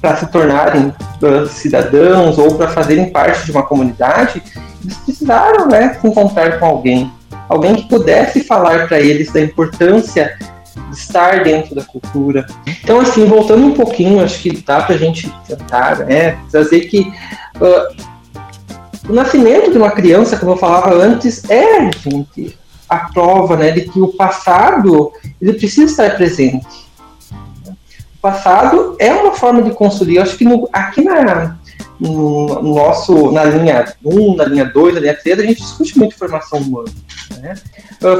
para 0.01 0.17
se 0.17 0.27
tornarem 0.27 0.87
uh, 0.87 1.47
cidadãos 1.47 2.37
ou 2.37 2.55
para 2.55 2.69
fazerem 2.69 3.11
parte 3.11 3.45
de 3.45 3.51
uma 3.51 3.63
comunidade, 3.63 4.41
eles 4.83 4.97
precisaram 4.97 5.67
né, 5.67 5.97
se 5.99 6.07
encontrar 6.07 6.59
com 6.59 6.65
alguém, 6.65 7.11
alguém 7.47 7.75
que 7.75 7.87
pudesse 7.87 8.43
falar 8.43 8.87
para 8.87 8.99
eles 8.99 9.31
da 9.31 9.39
importância 9.39 10.35
de 10.89 10.97
estar 10.97 11.43
dentro 11.43 11.75
da 11.75 11.83
cultura. 11.83 12.45
Então, 12.83 12.99
assim, 12.99 13.25
voltando 13.25 13.65
um 13.65 13.73
pouquinho, 13.73 14.23
acho 14.23 14.41
que 14.41 14.51
dá 14.63 14.81
para 14.81 14.95
a 14.95 14.97
gente 14.97 15.31
tentar 15.47 15.99
né, 15.99 16.37
trazer 16.49 16.81
que 16.81 17.01
uh, 17.57 18.11
o 19.07 19.13
nascimento 19.13 19.71
de 19.71 19.77
uma 19.77 19.91
criança, 19.91 20.37
como 20.37 20.53
eu 20.53 20.57
falava 20.57 20.93
antes, 20.93 21.47
é, 21.49 21.91
gente, 21.91 22.57
a 22.91 22.97
prova 22.97 23.55
né, 23.55 23.71
de 23.71 23.81
que 23.83 24.01
o 24.01 24.09
passado 24.09 25.13
ele 25.41 25.53
precisa 25.53 25.89
estar 25.89 26.17
presente. 26.17 26.91
O 27.31 28.21
passado 28.21 28.97
é 28.99 29.13
uma 29.13 29.31
forma 29.31 29.61
de 29.61 29.71
construir. 29.71 30.17
Eu 30.17 30.23
acho 30.23 30.37
que 30.37 30.43
no, 30.43 30.67
aqui 30.73 31.01
na, 31.01 31.57
no 31.97 32.61
nosso, 32.61 33.31
na 33.31 33.45
linha 33.45 33.93
1, 34.03 34.35
na 34.35 34.43
linha 34.43 34.65
2, 34.65 34.95
na 34.95 34.99
linha 34.99 35.13
3, 35.13 35.39
a 35.39 35.43
gente 35.43 35.61
discute 35.61 35.97
muito 35.97 36.17
formação 36.17 36.59
humana. 36.59 36.91
Né? 37.41 37.55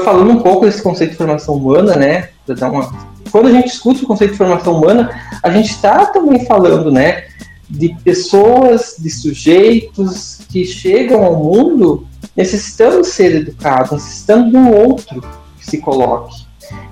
Falando 0.02 0.30
um 0.30 0.40
pouco 0.40 0.64
desse 0.64 0.82
conceito 0.82 1.10
de 1.10 1.18
formação 1.18 1.54
humana, 1.56 1.94
né? 1.94 2.30
Dar 2.46 2.70
uma... 2.70 2.90
Quando 3.30 3.48
a 3.48 3.52
gente 3.52 3.66
discute 3.66 4.04
o 4.04 4.06
conceito 4.06 4.32
de 4.32 4.38
formação 4.38 4.74
humana, 4.74 5.10
a 5.42 5.50
gente 5.50 5.70
está 5.70 6.06
também 6.06 6.46
falando 6.46 6.90
né, 6.90 7.24
de 7.68 7.94
pessoas, 8.02 8.96
de 8.98 9.10
sujeitos 9.10 10.40
que 10.48 10.64
chegam 10.64 11.22
ao 11.22 11.36
mundo 11.36 12.06
necessitando 12.36 13.04
ser 13.04 13.36
educados, 13.36 13.92
necessitando 13.92 14.50
de 14.50 14.56
um 14.56 14.72
outro 14.72 15.20
que 15.58 15.66
se 15.66 15.78
coloque. 15.78 16.44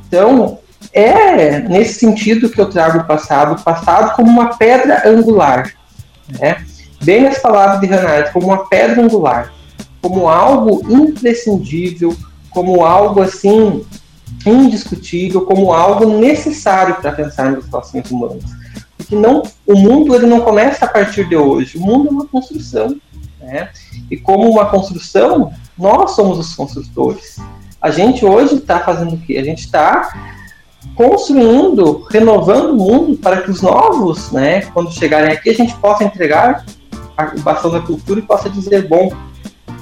Então, 0.07 0.59
é 0.93 1.61
nesse 1.61 2.01
sentido 2.01 2.49
que 2.49 2.61
eu 2.61 2.69
trago 2.69 2.99
o 2.99 3.05
passado, 3.05 3.55
o 3.55 3.63
passado 3.63 4.15
como 4.17 4.29
uma 4.29 4.57
pedra 4.57 5.09
angular, 5.09 5.73
né? 6.39 6.65
Bem 7.03 7.27
as 7.27 7.39
palavras 7.39 7.81
de 7.81 7.87
Hannah 7.87 8.31
como 8.31 8.47
uma 8.47 8.69
pedra 8.69 9.03
angular, 9.03 9.53
como 10.03 10.29
algo 10.29 10.83
imprescindível, 10.93 12.15
como 12.51 12.85
algo 12.85 13.23
assim 13.23 13.85
indiscutível, 14.45 15.43
como 15.43 15.73
algo 15.73 16.19
necessário 16.19 16.97
para 16.97 17.13
pensar 17.13 17.53
nas 17.53 17.67
relações 17.67 18.11
humanas. 18.11 18.45
Porque 18.97 19.15
não, 19.15 19.43
o 19.67 19.75
mundo 19.75 20.15
ele 20.15 20.27
não 20.27 20.41
começa 20.41 20.85
a 20.85 20.89
partir 20.89 21.29
de 21.29 21.37
hoje, 21.37 21.79
o 21.79 21.81
mundo 21.81 22.09
é 22.09 22.11
uma 22.11 22.27
construção. 22.27 22.97
Né? 23.51 23.69
E 24.11 24.17
como 24.17 24.49
uma 24.49 24.67
construção, 24.67 25.53
nós 25.77 26.13
somos 26.13 26.39
os 26.39 26.55
construtores. 26.55 27.39
A 27.81 27.91
gente 27.91 28.25
hoje 28.25 28.57
está 28.57 28.79
fazendo 28.79 29.15
o 29.15 29.19
quê? 29.19 29.39
A 29.39 29.45
gente 29.45 29.65
está 29.65 30.13
construindo, 30.95 32.07
renovando 32.11 32.71
o 32.71 32.77
mundo 32.77 33.17
para 33.17 33.43
que 33.43 33.51
os 33.51 33.61
novos, 33.61 34.31
né, 34.31 34.63
quando 34.67 34.93
chegarem 34.93 35.33
aqui, 35.33 35.51
a 35.51 35.55
gente 35.55 35.75
possa 35.77 36.05
entregar 36.05 36.65
o 37.37 37.41
bastão 37.41 37.71
da 37.71 37.81
cultura 37.81 38.21
e 38.21 38.23
possa 38.23 38.49
dizer, 38.49 38.89
bom, 38.89 39.11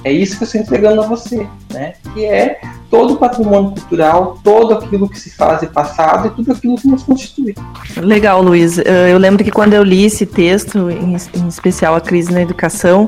é 0.03 0.11
isso 0.11 0.37
que 0.37 0.43
eu 0.43 0.45
estou 0.45 0.61
entregando 0.61 1.01
a 1.01 1.07
você, 1.07 1.47
né? 1.71 1.93
Que 2.13 2.25
é 2.25 2.59
todo 2.89 3.13
o 3.13 3.17
patrimônio 3.17 3.71
cultural, 3.71 4.39
todo 4.43 4.73
aquilo 4.73 5.07
que 5.07 5.19
se 5.19 5.29
faz 5.29 5.61
em 5.61 5.67
passado 5.67 6.27
e 6.27 6.31
tudo 6.31 6.51
aquilo 6.51 6.75
que 6.75 6.87
nos 6.87 7.03
constitui. 7.03 7.55
Legal, 7.97 8.41
Luiz. 8.41 8.77
Eu 8.77 9.17
lembro 9.17 9.43
que 9.43 9.51
quando 9.51 9.73
eu 9.73 9.83
li 9.83 10.05
esse 10.05 10.25
texto, 10.25 10.89
em 10.89 11.15
especial 11.47 11.95
a 11.95 12.01
crise 12.01 12.31
na 12.31 12.41
educação, 12.41 13.07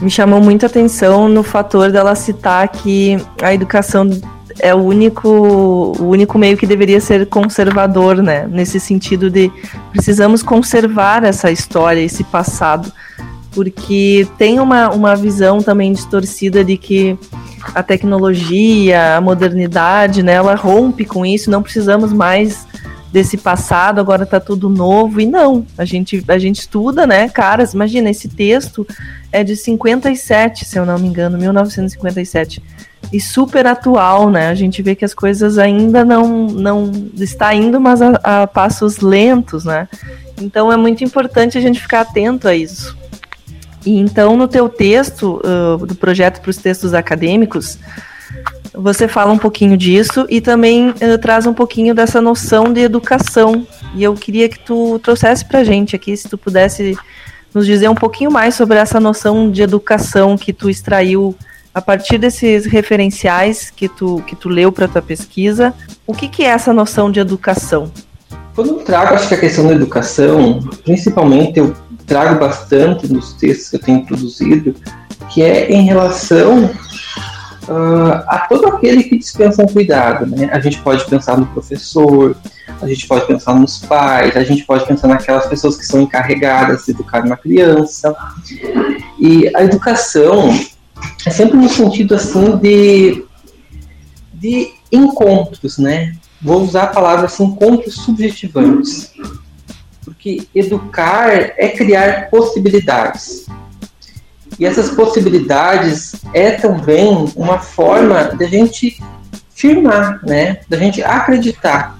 me 0.00 0.10
chamou 0.10 0.40
muito 0.40 0.64
a 0.64 0.66
atenção 0.66 1.28
no 1.28 1.42
fator 1.42 1.90
dela 1.90 2.14
citar 2.14 2.66
que 2.68 3.18
a 3.42 3.52
educação 3.52 4.08
é 4.58 4.74
o 4.74 4.78
único, 4.78 5.28
o 5.28 6.08
único 6.08 6.38
meio 6.38 6.56
que 6.56 6.66
deveria 6.66 7.00
ser 7.00 7.26
conservador, 7.26 8.16
né? 8.22 8.46
Nesse 8.50 8.80
sentido 8.80 9.30
de 9.30 9.50
precisamos 9.90 10.42
conservar 10.42 11.24
essa 11.24 11.50
história, 11.50 12.00
esse 12.00 12.24
passado 12.24 12.92
porque 13.52 14.26
tem 14.38 14.60
uma, 14.60 14.90
uma 14.90 15.16
visão 15.16 15.60
também 15.60 15.92
distorcida 15.92 16.64
de 16.64 16.76
que 16.76 17.18
a 17.74 17.82
tecnologia, 17.82 19.16
a 19.16 19.20
modernidade, 19.20 20.22
né, 20.22 20.34
ela 20.34 20.54
rompe 20.54 21.04
com 21.04 21.26
isso, 21.26 21.50
não 21.50 21.62
precisamos 21.62 22.12
mais 22.12 22.66
desse 23.12 23.36
passado, 23.36 24.00
agora 24.00 24.22
está 24.22 24.38
tudo 24.38 24.68
novo. 24.68 25.20
E 25.20 25.26
não, 25.26 25.66
a 25.76 25.84
gente, 25.84 26.24
a 26.28 26.38
gente 26.38 26.60
estuda, 26.60 27.06
né, 27.06 27.28
caras, 27.28 27.74
imagina, 27.74 28.10
esse 28.10 28.28
texto 28.28 28.86
é 29.32 29.42
de 29.42 29.56
57, 29.56 30.64
se 30.64 30.78
eu 30.78 30.86
não 30.86 30.98
me 30.98 31.08
engano, 31.08 31.36
1957. 31.36 32.62
E 33.12 33.20
super 33.20 33.66
atual, 33.66 34.30
né? 34.30 34.48
A 34.48 34.54
gente 34.54 34.82
vê 34.82 34.94
que 34.94 35.04
as 35.04 35.14
coisas 35.14 35.58
ainda 35.58 36.04
não, 36.04 36.46
não 36.46 36.92
está 37.14 37.52
indo, 37.54 37.80
mas 37.80 38.00
a, 38.02 38.20
a 38.22 38.46
passos 38.46 38.98
lentos, 38.98 39.64
né? 39.64 39.88
Então 40.40 40.70
é 40.72 40.76
muito 40.76 41.02
importante 41.02 41.58
a 41.58 41.60
gente 41.60 41.80
ficar 41.80 42.02
atento 42.02 42.46
a 42.46 42.54
isso. 42.54 42.99
E 43.84 43.98
então, 43.98 44.36
no 44.36 44.46
teu 44.46 44.68
texto 44.68 45.40
uh, 45.44 45.84
do 45.86 45.94
projeto 45.94 46.40
para 46.40 46.50
os 46.50 46.56
textos 46.56 46.92
acadêmicos, 46.94 47.78
você 48.74 49.08
fala 49.08 49.32
um 49.32 49.38
pouquinho 49.38 49.76
disso 49.76 50.26
e 50.28 50.40
também 50.40 50.90
uh, 50.90 51.18
traz 51.20 51.46
um 51.46 51.54
pouquinho 51.54 51.94
dessa 51.94 52.20
noção 52.20 52.72
de 52.72 52.80
educação. 52.80 53.66
E 53.94 54.02
eu 54.02 54.14
queria 54.14 54.48
que 54.48 54.58
tu 54.58 54.98
trouxesse 55.00 55.44
para 55.44 55.60
a 55.60 55.64
gente 55.64 55.96
aqui, 55.96 56.16
se 56.16 56.28
tu 56.28 56.38
pudesse 56.38 56.96
nos 57.52 57.66
dizer 57.66 57.88
um 57.88 57.94
pouquinho 57.94 58.30
mais 58.30 58.54
sobre 58.54 58.78
essa 58.78 59.00
noção 59.00 59.50
de 59.50 59.62
educação 59.62 60.36
que 60.36 60.52
tu 60.52 60.70
extraiu 60.70 61.34
a 61.74 61.80
partir 61.80 62.18
desses 62.18 62.66
referenciais 62.66 63.70
que 63.70 63.88
tu, 63.88 64.22
que 64.26 64.34
tu 64.36 64.48
leu 64.48 64.72
para 64.72 64.88
tua 64.88 65.02
pesquisa. 65.02 65.72
O 66.06 66.12
que, 66.12 66.28
que 66.28 66.42
é 66.42 66.48
essa 66.48 66.72
noção 66.72 67.10
de 67.10 67.20
educação? 67.20 67.90
Quando 68.54 68.70
eu 68.70 68.84
trago 68.84 69.14
acho 69.14 69.28
que 69.28 69.34
a 69.34 69.40
questão 69.40 69.66
da 69.66 69.72
educação, 69.72 70.60
principalmente 70.84 71.58
eu 71.58 71.74
trago 72.10 72.40
bastante 72.40 73.06
nos 73.06 73.34
textos 73.34 73.70
que 73.70 73.76
eu 73.76 73.80
tenho 73.80 74.04
produzido, 74.04 74.74
que 75.32 75.40
é 75.44 75.70
em 75.70 75.84
relação 75.84 76.64
uh, 76.64 78.24
a 78.26 78.46
todo 78.48 78.66
aquele 78.66 79.04
que 79.04 79.16
dispensa 79.16 79.62
um 79.62 79.68
cuidado. 79.68 80.26
Né? 80.26 80.50
A 80.52 80.58
gente 80.58 80.80
pode 80.80 81.04
pensar 81.04 81.38
no 81.38 81.46
professor, 81.46 82.36
a 82.82 82.88
gente 82.88 83.06
pode 83.06 83.28
pensar 83.28 83.54
nos 83.54 83.78
pais, 83.78 84.36
a 84.36 84.42
gente 84.42 84.64
pode 84.64 84.84
pensar 84.86 85.06
naquelas 85.06 85.46
pessoas 85.46 85.76
que 85.76 85.86
são 85.86 86.00
encarregadas 86.00 86.84
de 86.84 86.90
educar 86.90 87.24
uma 87.24 87.36
criança. 87.36 88.12
E 89.16 89.48
a 89.54 89.62
educação 89.62 90.52
é 91.24 91.30
sempre 91.30 91.58
no 91.58 91.68
sentido 91.68 92.16
assim 92.16 92.56
de, 92.56 93.24
de 94.34 94.68
encontros, 94.90 95.78
né? 95.78 96.16
Vou 96.42 96.60
usar 96.60 96.84
a 96.84 96.88
palavra 96.88 97.26
assim, 97.26 97.44
encontros 97.44 97.94
subjetivantes 97.94 99.12
porque 100.04 100.46
educar 100.54 101.30
é 101.30 101.68
criar 101.68 102.30
possibilidades. 102.30 103.46
E 104.58 104.66
essas 104.66 104.90
possibilidades 104.90 106.14
é 106.34 106.52
também 106.52 107.32
uma 107.36 107.58
forma 107.58 108.24
da 108.24 108.46
gente 108.46 109.00
firmar, 109.50 110.20
né? 110.24 110.60
Da 110.68 110.76
gente 110.76 111.02
acreditar 111.02 111.98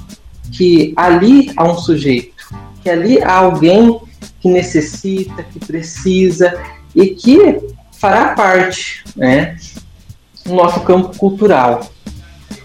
que 0.51 0.93
ali 0.97 1.53
há 1.57 1.65
um 1.65 1.79
sujeito, 1.79 2.35
que 2.83 2.91
ali 2.91 3.23
há 3.23 3.37
alguém 3.37 4.01
que 4.41 4.49
necessita, 4.49 5.43
que 5.43 5.59
precisa 5.59 6.59
e 6.95 7.11
que 7.11 7.61
fará 7.93 8.35
parte, 8.35 9.05
né, 9.15 9.57
do 10.45 10.55
nosso 10.55 10.81
campo 10.81 11.17
cultural. 11.19 11.89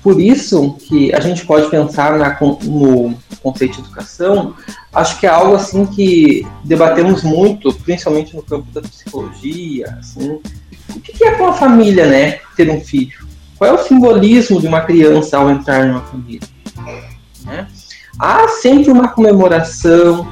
Por 0.02 0.20
isso 0.22 0.78
que 0.88 1.14
a 1.14 1.20
gente 1.20 1.46
pode 1.46 1.70
pensar 1.70 2.18
na, 2.18 2.38
no 2.64 3.16
conceito 3.42 3.76
de 3.76 3.80
educação, 3.82 4.56
acho 4.96 5.20
que 5.20 5.28
é 5.28 5.30
algo 5.30 5.56
assim 5.56 5.86
que 5.86 6.48
debatemos 6.64 7.22
muito, 7.22 7.74
principalmente 7.74 8.36
no 8.36 8.42
campo 8.42 8.72
da 8.72 8.82
psicologia. 8.82 9.98
Assim. 10.00 10.40
O 10.96 11.00
que 11.02 11.24
é 11.24 11.32
para 11.32 11.44
uma 11.44 11.54
família, 11.54 12.08
né, 12.08 12.40
ter 12.56 12.70
um 12.70 12.80
filho? 12.80 13.28
Qual 13.58 13.70
é 13.70 13.74
o 13.74 13.84
simbolismo 13.84 14.60
de 14.60 14.68
uma 14.68 14.82
criança 14.82 15.38
ao 15.38 15.50
entrar 15.50 15.86
numa 15.86 16.02
família? 16.02 16.48
Né? 17.44 17.68
Há 18.18 18.48
sempre 18.48 18.90
uma 18.90 19.10
comemoração, 19.10 20.28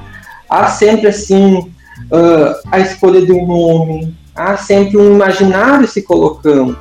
há 0.49 0.67
sempre 0.67 1.07
assim 1.07 1.57
uh, 1.57 2.69
a 2.71 2.79
escolha 2.79 3.25
de 3.25 3.33
um 3.33 3.45
nome, 3.45 4.15
há 4.33 4.55
sempre 4.55 4.97
um 4.97 5.15
imaginário 5.15 5.87
se 5.87 6.01
colocando. 6.01 6.77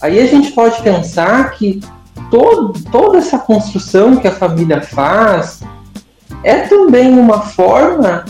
Aí 0.00 0.18
a 0.20 0.26
gente 0.26 0.52
pode 0.52 0.80
pensar 0.82 1.50
que 1.52 1.80
todo, 2.30 2.72
toda 2.90 3.18
essa 3.18 3.38
construção 3.38 4.16
que 4.16 4.28
a 4.28 4.32
família 4.32 4.80
faz 4.80 5.60
é 6.46 6.60
também 6.60 7.10
uma 7.10 7.40
forma 7.40 8.24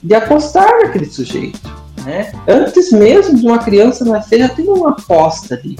de 0.00 0.14
apostar 0.14 0.70
naquele 0.82 1.06
sujeito. 1.06 1.60
Né? 2.04 2.32
Antes 2.46 2.92
mesmo 2.92 3.36
de 3.36 3.44
uma 3.44 3.58
criança 3.58 4.04
nascer, 4.04 4.38
já 4.38 4.48
tem 4.48 4.68
uma 4.68 4.90
aposta 4.90 5.56
ali. 5.56 5.76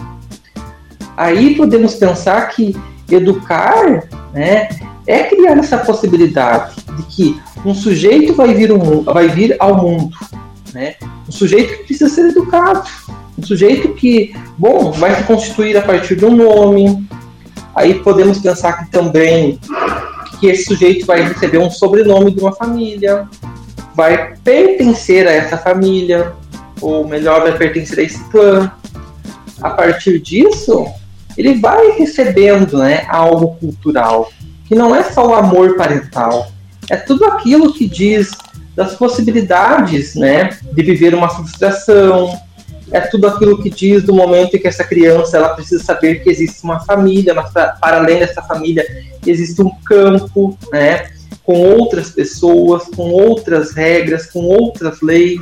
Aí 1.16 1.55
podemos 1.55 1.95
pensar 1.95 2.49
que 2.49 2.76
educar 3.09 4.09
né, 4.35 4.69
é 5.07 5.23
criar 5.23 5.57
essa 5.59 5.78
possibilidade 5.78 6.75
de 6.97 7.02
que 7.05 7.40
um 7.64 7.73
sujeito 7.73 8.35
vai 8.35 8.52
vir, 8.52 8.73
um, 8.73 9.02
vai 9.02 9.28
vir 9.28 9.55
ao 9.61 9.76
mundo, 9.76 10.16
né? 10.75 10.97
um 11.28 11.31
sujeito 11.31 11.78
que 11.78 11.85
precisa 11.85 12.12
ser 12.12 12.31
educado, 12.31 12.83
um 13.38 13.47
sujeito 13.47 13.95
que, 13.95 14.35
bom, 14.59 14.90
vai 14.90 15.14
se 15.14 15.23
constituir 15.23 15.76
a 15.76 15.83
partir 15.83 16.16
de 16.16 16.25
um 16.25 16.35
nome. 16.35 17.07
Aí 17.76 17.95
podemos 17.95 18.40
pensar 18.40 18.73
que 18.73 18.90
também 18.90 19.61
que 20.38 20.47
esse 20.47 20.64
sujeito 20.64 21.07
vai 21.07 21.23
receber 21.23 21.59
um 21.59 21.71
sobrenome 21.71 22.33
de 22.33 22.40
uma 22.40 22.52
família, 22.52 23.28
vai 23.95 24.35
pertencer 24.37 25.26
a 25.26 25.33
essa 25.33 25.57
família, 25.57 26.33
ou 26.81 27.07
melhor, 27.07 27.43
vai 27.43 27.57
pertencer 27.57 27.99
a 27.99 28.02
esse 28.02 28.23
clã. 28.31 28.71
A 29.62 29.71
partir 29.71 30.21
disso, 30.21 30.87
ele 31.37 31.55
vai 31.55 31.93
recebendo 31.93 32.78
né, 32.78 33.07
algo 33.09 33.57
cultural, 33.57 34.31
que 34.66 34.75
não 34.75 34.95
é 34.95 35.02
só 35.02 35.26
o 35.26 35.35
amor 35.35 35.76
parental, 35.76 36.49
é 36.90 36.97
tudo 36.97 37.25
aquilo 37.25 37.73
que 37.73 37.87
diz 37.87 38.31
das 38.75 38.95
possibilidades 38.95 40.14
né, 40.14 40.50
de 40.62 40.83
viver 40.83 41.14
uma 41.14 41.28
frustração, 41.28 42.38
é 42.90 43.00
tudo 43.00 43.26
aquilo 43.26 43.62
que 43.62 43.71
diz 43.71 44.02
do 44.02 44.14
momento 44.14 44.57
em 44.57 44.61
que 44.61 44.69
essa 44.69 44.85
criança 44.85 45.37
ela 45.37 45.50
precisa 45.50 45.83
saber 45.83 46.23
que 46.23 46.31
existe 46.31 46.62
uma 46.62 46.81
família, 46.81 47.35
mas 47.35 47.50
para 47.52 47.78
além 47.81 48.21
dessa 48.21 48.43
família 48.43 48.85
existe 49.26 49.61
um 49.61 49.71
campo, 49.85 50.57
né, 50.73 51.11
com 51.43 51.61
outras 51.61 52.11
pessoas, 52.11 52.85
com 52.95 53.11
outras 53.11 53.73
regras, 53.73 54.26
com 54.26 54.40
outras 54.40 55.00
leis. 55.00 55.40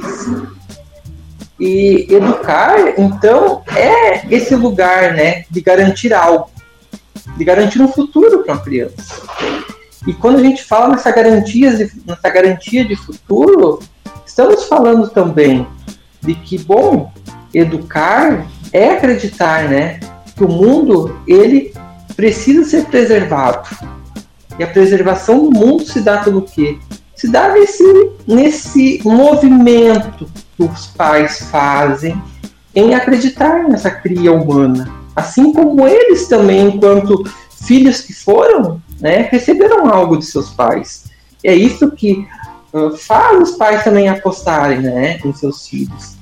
E 1.60 2.06
educar, 2.10 2.98
então, 2.98 3.62
é 3.76 4.26
esse 4.34 4.54
lugar, 4.56 5.14
né, 5.14 5.44
de 5.50 5.60
garantir 5.60 6.12
algo, 6.12 6.50
de 7.36 7.44
garantir 7.44 7.80
um 7.80 7.88
futuro 7.88 8.42
para 8.42 8.54
uma 8.54 8.62
criança. 8.62 9.22
E 10.06 10.12
quando 10.12 10.38
a 10.38 10.42
gente 10.42 10.62
fala 10.64 10.88
nessa 10.88 11.10
garantia 11.10 11.90
nessa 12.06 12.28
garantia 12.28 12.84
de 12.84 12.96
futuro, 12.96 13.78
estamos 14.26 14.64
falando 14.64 15.08
também 15.08 15.66
de 16.24 16.34
que, 16.34 16.58
bom, 16.58 17.12
educar 17.52 18.46
é 18.72 18.90
acreditar, 18.90 19.68
né, 19.68 20.00
que 20.36 20.44
o 20.44 20.48
mundo 20.48 21.20
ele 21.26 21.72
precisa 22.16 22.64
ser 22.64 22.86
preservado. 22.86 23.68
E 24.58 24.64
a 24.64 24.66
preservação 24.66 25.44
do 25.44 25.50
mundo 25.50 25.84
se 25.84 26.00
dá 26.00 26.18
pelo 26.18 26.42
quê? 26.42 26.78
Se 27.14 27.28
dá 27.28 27.52
nesse, 27.52 27.84
nesse 28.26 29.00
movimento 29.04 30.26
que 30.56 30.62
os 30.62 30.86
pais 30.88 31.48
fazem 31.50 32.20
em 32.74 32.94
acreditar 32.94 33.68
nessa 33.68 33.90
cria 33.90 34.32
humana. 34.32 34.92
Assim 35.14 35.52
como 35.52 35.86
eles 35.86 36.26
também, 36.26 36.68
enquanto 36.68 37.24
filhos 37.64 38.00
que 38.00 38.12
foram, 38.12 38.80
né, 39.00 39.28
receberam 39.30 39.88
algo 39.88 40.16
de 40.18 40.24
seus 40.24 40.50
pais. 40.50 41.04
É 41.42 41.54
isso 41.54 41.90
que 41.92 42.26
faz 42.98 43.50
os 43.50 43.56
pais 43.56 43.84
também 43.84 44.08
apostarem 44.08 44.80
né, 44.80 45.20
em 45.24 45.32
seus 45.32 45.66
filhos. 45.68 46.16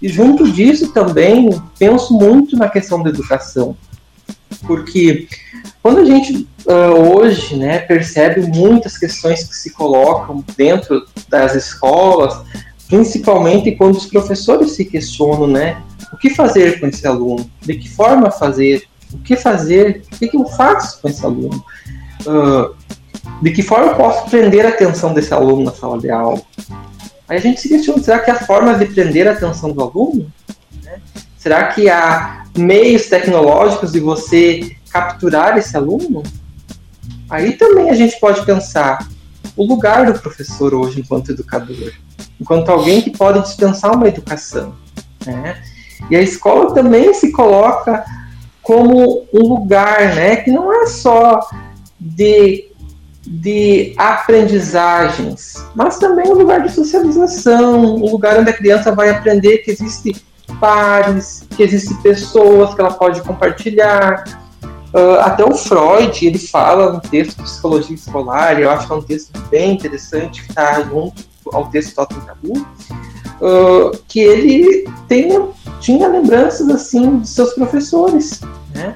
E 0.00 0.08
junto 0.08 0.50
disso 0.50 0.92
também 0.92 1.50
penso 1.78 2.12
muito 2.12 2.56
na 2.56 2.68
questão 2.68 3.02
da 3.02 3.08
educação, 3.08 3.76
porque 4.66 5.26
quando 5.82 6.00
a 6.00 6.04
gente 6.04 6.46
uh, 6.66 7.16
hoje 7.16 7.56
né, 7.56 7.78
percebe 7.78 8.42
muitas 8.42 8.98
questões 8.98 9.44
que 9.44 9.56
se 9.56 9.70
colocam 9.70 10.44
dentro 10.56 11.06
das 11.28 11.54
escolas, 11.54 12.42
principalmente 12.88 13.72
quando 13.72 13.96
os 13.96 14.06
professores 14.06 14.72
se 14.72 14.84
questionam, 14.84 15.46
né, 15.46 15.82
o 16.12 16.16
que 16.16 16.30
fazer 16.30 16.78
com 16.78 16.86
esse 16.86 17.06
aluno, 17.06 17.50
de 17.62 17.74
que 17.74 17.88
forma 17.88 18.30
fazer, 18.30 18.84
o 19.12 19.18
que 19.18 19.36
fazer, 19.36 20.02
o 20.12 20.18
que, 20.18 20.28
que 20.28 20.36
eu 20.36 20.46
faço 20.46 21.00
com 21.00 21.08
esse 21.08 21.24
aluno, 21.24 21.64
uh, 22.26 22.74
de 23.42 23.50
que 23.50 23.62
forma 23.62 23.92
eu 23.92 23.96
posso 23.96 24.28
prender 24.30 24.64
a 24.64 24.70
atenção 24.70 25.12
desse 25.12 25.32
aluno 25.32 25.64
na 25.64 25.72
sala 25.72 25.98
de 25.98 26.10
aula. 26.10 26.40
Aí 27.28 27.38
a 27.38 27.40
gente 27.40 27.60
se 27.60 27.68
questiona, 27.68 28.02
será 28.02 28.18
que 28.20 28.30
há 28.30 28.36
formas 28.36 28.78
de 28.78 28.86
prender 28.86 29.26
a 29.28 29.32
atenção 29.32 29.72
do 29.72 29.82
aluno? 29.82 30.30
Né? 30.82 31.00
Será 31.36 31.68
que 31.68 31.88
há 31.88 32.44
meios 32.56 33.06
tecnológicos 33.06 33.92
de 33.92 34.00
você 34.00 34.76
capturar 34.90 35.58
esse 35.58 35.76
aluno? 35.76 36.22
Aí 37.28 37.52
também 37.52 37.90
a 37.90 37.94
gente 37.94 38.18
pode 38.20 38.44
pensar 38.46 39.08
o 39.56 39.64
lugar 39.64 40.10
do 40.12 40.18
professor 40.18 40.74
hoje 40.74 41.00
enquanto 41.00 41.32
educador, 41.32 41.92
enquanto 42.40 42.68
alguém 42.68 43.02
que 43.02 43.10
pode 43.10 43.42
dispensar 43.42 43.94
uma 43.94 44.08
educação. 44.08 44.74
Né? 45.24 45.60
E 46.10 46.16
a 46.16 46.22
escola 46.22 46.72
também 46.72 47.12
se 47.14 47.32
coloca 47.32 48.04
como 48.62 49.26
um 49.32 49.48
lugar 49.48 50.14
né, 50.14 50.36
que 50.36 50.50
não 50.50 50.72
é 50.72 50.86
só 50.86 51.40
de 51.98 52.68
de 53.26 53.92
aprendizagens, 53.96 55.56
mas 55.74 55.98
também 55.98 56.28
um 56.28 56.34
lugar 56.34 56.62
de 56.62 56.72
socialização, 56.72 57.96
um 57.96 58.10
lugar 58.10 58.38
onde 58.38 58.50
a 58.50 58.52
criança 58.52 58.92
vai 58.92 59.10
aprender 59.10 59.58
que 59.58 59.72
existe 59.72 60.24
pares, 60.60 61.44
que 61.56 61.62
existem 61.62 61.96
pessoas 61.98 62.72
que 62.74 62.80
ela 62.80 62.92
pode 62.92 63.20
compartilhar. 63.22 64.24
Uh, 64.94 65.20
até 65.20 65.44
o 65.44 65.52
Freud, 65.52 66.24
ele 66.24 66.38
fala 66.38 66.92
no 66.92 67.00
texto 67.00 67.36
de 67.36 67.42
Psicologia 67.42 67.96
Escolar, 67.96 68.60
eu 68.60 68.70
acho 68.70 68.86
que 68.86 68.92
é 68.92 68.96
um 68.96 69.02
texto 69.02 69.38
bem 69.50 69.72
interessante, 69.72 70.42
que 70.44 70.50
está 70.50 70.80
junto 70.82 71.24
ao 71.52 71.68
texto 71.68 71.94
Totem 71.96 72.20
Tabu, 72.20 72.58
uh, 72.60 73.98
que 74.06 74.20
ele 74.20 74.88
tem, 75.08 75.50
tinha 75.80 76.06
lembranças 76.06 76.68
assim 76.70 77.18
de 77.18 77.28
seus 77.28 77.52
professores, 77.54 78.40
né? 78.74 78.94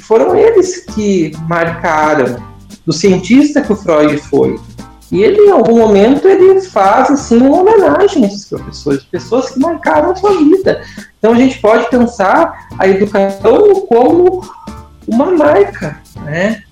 foram 0.00 0.34
eles 0.34 0.84
que 0.86 1.32
marcaram 1.46 2.55
do 2.86 2.92
cientista 2.92 3.60
que 3.60 3.72
o 3.72 3.76
Freud 3.76 4.16
foi. 4.18 4.58
E 5.10 5.22
ele, 5.22 5.40
em 5.40 5.50
algum 5.50 5.78
momento, 5.78 6.26
ele 6.26 6.60
faz 6.60 7.10
assim 7.10 7.36
uma 7.36 7.60
homenagem 7.60 8.24
a 8.24 8.26
esses 8.26 8.44
professores, 8.46 9.04
pessoas 9.04 9.50
que 9.50 9.58
marcaram 9.58 10.10
a 10.10 10.16
sua 10.16 10.36
vida. 10.38 10.82
Então 11.18 11.32
a 11.32 11.36
gente 11.36 11.60
pode 11.60 11.88
pensar 11.90 12.68
a 12.78 12.88
educação 12.88 13.86
como 13.86 14.44
uma 15.06 15.30
marca, 15.32 16.00
né? 16.24 16.62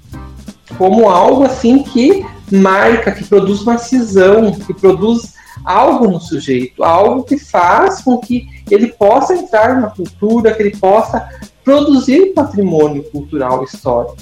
Como 0.76 1.08
algo 1.08 1.44
assim 1.44 1.82
que 1.82 2.26
marca, 2.50 3.12
que 3.12 3.24
produz 3.24 3.62
uma 3.62 3.78
cisão, 3.78 4.52
que 4.52 4.74
produz 4.74 5.34
algo 5.64 6.08
no 6.08 6.20
sujeito, 6.20 6.82
algo 6.82 7.22
que 7.22 7.38
faz 7.38 8.02
com 8.02 8.18
que 8.18 8.46
ele 8.70 8.88
possa 8.88 9.34
entrar 9.34 9.80
na 9.80 9.90
cultura, 9.90 10.52
que 10.52 10.62
ele 10.62 10.76
possa 10.76 11.28
produzir 11.62 12.32
patrimônio 12.34 13.04
cultural 13.04 13.62
histórico. 13.62 14.16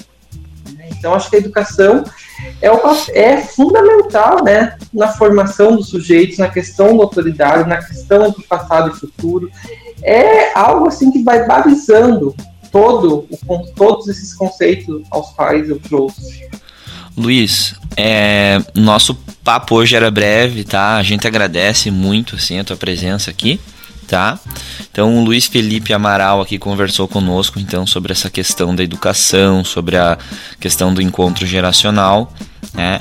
Então, 0.97 1.13
acho 1.13 1.29
que 1.29 1.35
a 1.35 1.39
educação 1.39 2.03
é, 2.61 2.69
é 3.13 3.41
fundamental 3.41 4.43
né, 4.43 4.75
na 4.93 5.09
formação 5.09 5.75
dos 5.75 5.89
sujeitos, 5.89 6.37
na 6.37 6.49
questão 6.49 6.97
da 6.97 7.03
autoridade, 7.03 7.69
na 7.69 7.77
questão 7.77 8.31
do 8.31 8.41
passado 8.43 8.91
e 8.91 8.99
futuro. 8.99 9.51
É 10.01 10.57
algo 10.57 10.87
assim 10.87 11.11
que 11.11 11.23
vai 11.23 11.45
balizando 11.45 12.35
todo, 12.71 13.27
o, 13.47 13.57
todos 13.75 14.07
esses 14.07 14.33
conceitos 14.33 15.03
aos 15.11 15.29
quais 15.31 15.69
eu 15.69 15.79
trouxe. 15.79 16.47
Luiz, 17.15 17.75
é, 17.95 18.59
nosso 18.73 19.15
papo 19.43 19.75
hoje 19.75 19.95
era 19.95 20.09
breve, 20.09 20.63
tá? 20.63 20.95
A 20.95 21.03
gente 21.03 21.27
agradece 21.27 21.91
muito 21.91 22.35
assim 22.35 22.59
a 22.59 22.63
tua 22.63 22.75
presença 22.75 23.29
aqui 23.29 23.59
tá? 24.13 24.37
Então 24.91 25.17
o 25.17 25.23
Luiz 25.23 25.47
Felipe 25.47 25.91
Amaral 25.91 26.39
aqui 26.39 26.59
conversou 26.59 27.07
conosco 27.07 27.59
então 27.59 27.83
sobre 27.83 28.11
essa 28.11 28.29
questão 28.29 28.75
da 28.75 28.83
educação, 28.83 29.63
sobre 29.63 29.97
a 29.97 30.19
questão 30.59 30.93
do 30.93 31.01
encontro 31.01 31.47
geracional, 31.47 32.31
né? 32.75 32.99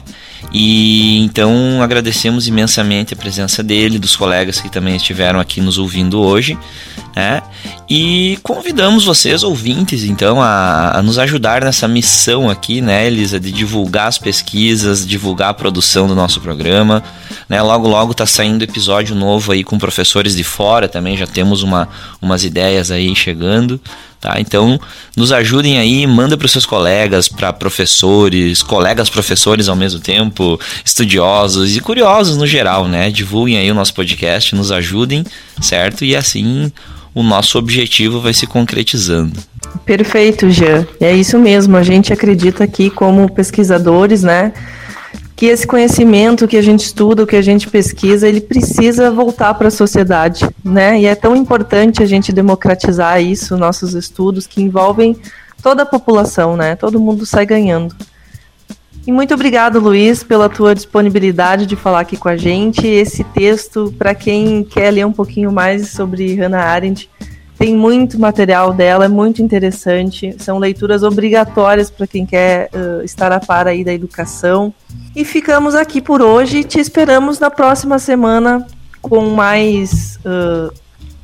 E 0.54 1.18
então 1.18 1.82
agradecemos 1.82 2.48
imensamente 2.48 3.12
a 3.12 3.16
presença 3.16 3.62
dele, 3.62 3.98
dos 3.98 4.16
colegas 4.16 4.58
que 4.58 4.70
também 4.70 4.96
estiveram 4.96 5.38
aqui 5.38 5.60
nos 5.60 5.76
ouvindo 5.76 6.18
hoje, 6.18 6.58
né? 7.14 7.42
E 7.88 8.38
convidamos 8.42 9.04
vocês, 9.04 9.42
ouvintes, 9.42 10.04
então, 10.04 10.40
a, 10.40 10.98
a, 10.98 11.02
nos 11.02 11.18
ajudar 11.18 11.62
nessa 11.62 11.86
missão 11.86 12.48
aqui, 12.48 12.80
né, 12.80 13.06
Elisa, 13.06 13.38
de 13.38 13.52
divulgar 13.52 14.08
as 14.08 14.18
pesquisas, 14.18 15.06
divulgar 15.06 15.50
a 15.50 15.54
produção 15.54 16.06
do 16.06 16.14
nosso 16.14 16.40
programa. 16.40 17.02
Né? 17.48 17.60
Logo, 17.60 17.86
logo 17.86 18.14
tá 18.14 18.24
saindo 18.24 18.64
episódio 18.64 19.14
novo 19.14 19.52
aí 19.52 19.62
com 19.62 19.78
professores 19.78 20.34
de 20.34 20.44
fora 20.44 20.88
também, 20.88 21.16
já 21.16 21.26
temos 21.26 21.62
uma, 21.62 21.88
umas 22.20 22.44
ideias 22.44 22.90
aí 22.90 23.14
chegando. 23.14 23.80
Tá? 24.22 24.36
Então, 24.38 24.80
nos 25.16 25.32
ajudem 25.32 25.80
aí, 25.80 26.06
manda 26.06 26.36
para 26.36 26.46
os 26.46 26.52
seus 26.52 26.64
colegas, 26.64 27.26
para 27.26 27.52
professores, 27.52 28.62
colegas 28.62 29.10
professores 29.10 29.68
ao 29.68 29.74
mesmo 29.74 29.98
tempo, 29.98 30.60
estudiosos 30.84 31.76
e 31.76 31.80
curiosos 31.80 32.36
no 32.36 32.46
geral, 32.46 32.86
né? 32.86 33.10
Divulguem 33.10 33.58
aí 33.58 33.68
o 33.68 33.74
nosso 33.74 33.92
podcast, 33.92 34.54
nos 34.54 34.70
ajudem, 34.70 35.24
certo? 35.60 36.04
E 36.04 36.14
assim 36.14 36.70
o 37.12 37.20
nosso 37.24 37.58
objetivo 37.58 38.20
vai 38.20 38.32
se 38.32 38.46
concretizando. 38.46 39.40
Perfeito, 39.84 40.48
Jean. 40.50 40.86
É 41.00 41.12
isso 41.12 41.36
mesmo. 41.36 41.76
A 41.76 41.82
gente 41.82 42.12
acredita 42.12 42.62
aqui 42.62 42.90
como 42.90 43.28
pesquisadores, 43.28 44.22
né? 44.22 44.52
Que 45.42 45.46
esse 45.46 45.66
conhecimento 45.66 46.46
que 46.46 46.56
a 46.56 46.62
gente 46.62 46.84
estuda, 46.84 47.24
o 47.24 47.26
que 47.26 47.34
a 47.34 47.42
gente 47.42 47.68
pesquisa, 47.68 48.28
ele 48.28 48.40
precisa 48.40 49.10
voltar 49.10 49.52
para 49.54 49.66
a 49.66 49.72
sociedade, 49.72 50.48
né? 50.64 51.00
E 51.00 51.04
é 51.04 51.16
tão 51.16 51.34
importante 51.34 52.00
a 52.00 52.06
gente 52.06 52.32
democratizar 52.32 53.20
isso, 53.20 53.56
nossos 53.56 53.92
estudos 53.92 54.46
que 54.46 54.62
envolvem 54.62 55.16
toda 55.60 55.82
a 55.82 55.86
população, 55.86 56.56
né? 56.56 56.76
Todo 56.76 57.00
mundo 57.00 57.26
sai 57.26 57.44
ganhando. 57.44 57.92
E 59.04 59.10
muito 59.10 59.34
obrigado, 59.34 59.80
Luiz, 59.80 60.22
pela 60.22 60.48
tua 60.48 60.76
disponibilidade 60.76 61.66
de 61.66 61.74
falar 61.74 61.98
aqui 62.02 62.16
com 62.16 62.28
a 62.28 62.36
gente. 62.36 62.86
Esse 62.86 63.24
texto, 63.24 63.92
para 63.98 64.14
quem 64.14 64.62
quer 64.62 64.92
ler 64.92 65.04
um 65.04 65.12
pouquinho 65.12 65.50
mais 65.50 65.88
sobre 65.88 66.36
Hannah 66.36 66.62
Arendt, 66.62 67.10
Tem 67.58 67.76
muito 67.76 68.18
material 68.18 68.72
dela, 68.72 69.04
é 69.04 69.08
muito 69.08 69.42
interessante. 69.42 70.34
São 70.38 70.58
leituras 70.58 71.02
obrigatórias 71.02 71.90
para 71.90 72.06
quem 72.06 72.26
quer 72.26 72.68
uh, 72.74 73.04
estar 73.04 73.30
a 73.30 73.38
par 73.38 73.68
aí 73.68 73.84
da 73.84 73.92
educação. 73.92 74.74
E 75.14 75.24
ficamos 75.24 75.74
aqui 75.74 76.00
por 76.00 76.20
hoje. 76.20 76.64
Te 76.64 76.80
esperamos 76.80 77.38
na 77.38 77.50
próxima 77.50 77.98
semana 77.98 78.66
com 79.00 79.30
mais 79.30 80.18
uh, 80.24 80.72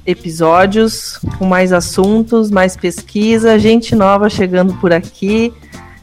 episódios, 0.05 1.19
com 1.39 1.45
mais 1.45 1.73
assuntos, 1.73 2.51
mais 2.51 2.77
pesquisa, 2.77 3.59
gente 3.59 3.95
nova 3.95 4.29
chegando 4.31 4.75
por 4.75 4.93
aqui. 4.93 5.53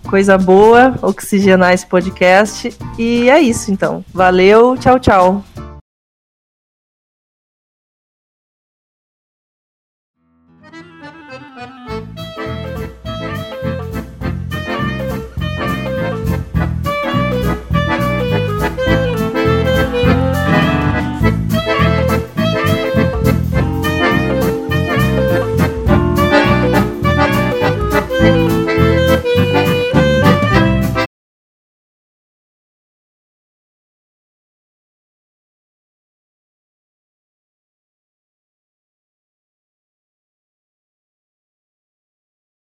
Coisa 0.08 0.38
boa, 0.38 0.96
oxigenar 1.02 1.74
esse 1.74 1.86
podcast. 1.86 2.72
E 2.98 3.30
é 3.30 3.42
isso 3.42 3.72
então. 3.72 4.06
Valeu, 4.14 4.78
tchau, 4.78 5.00
tchau. 5.00 5.55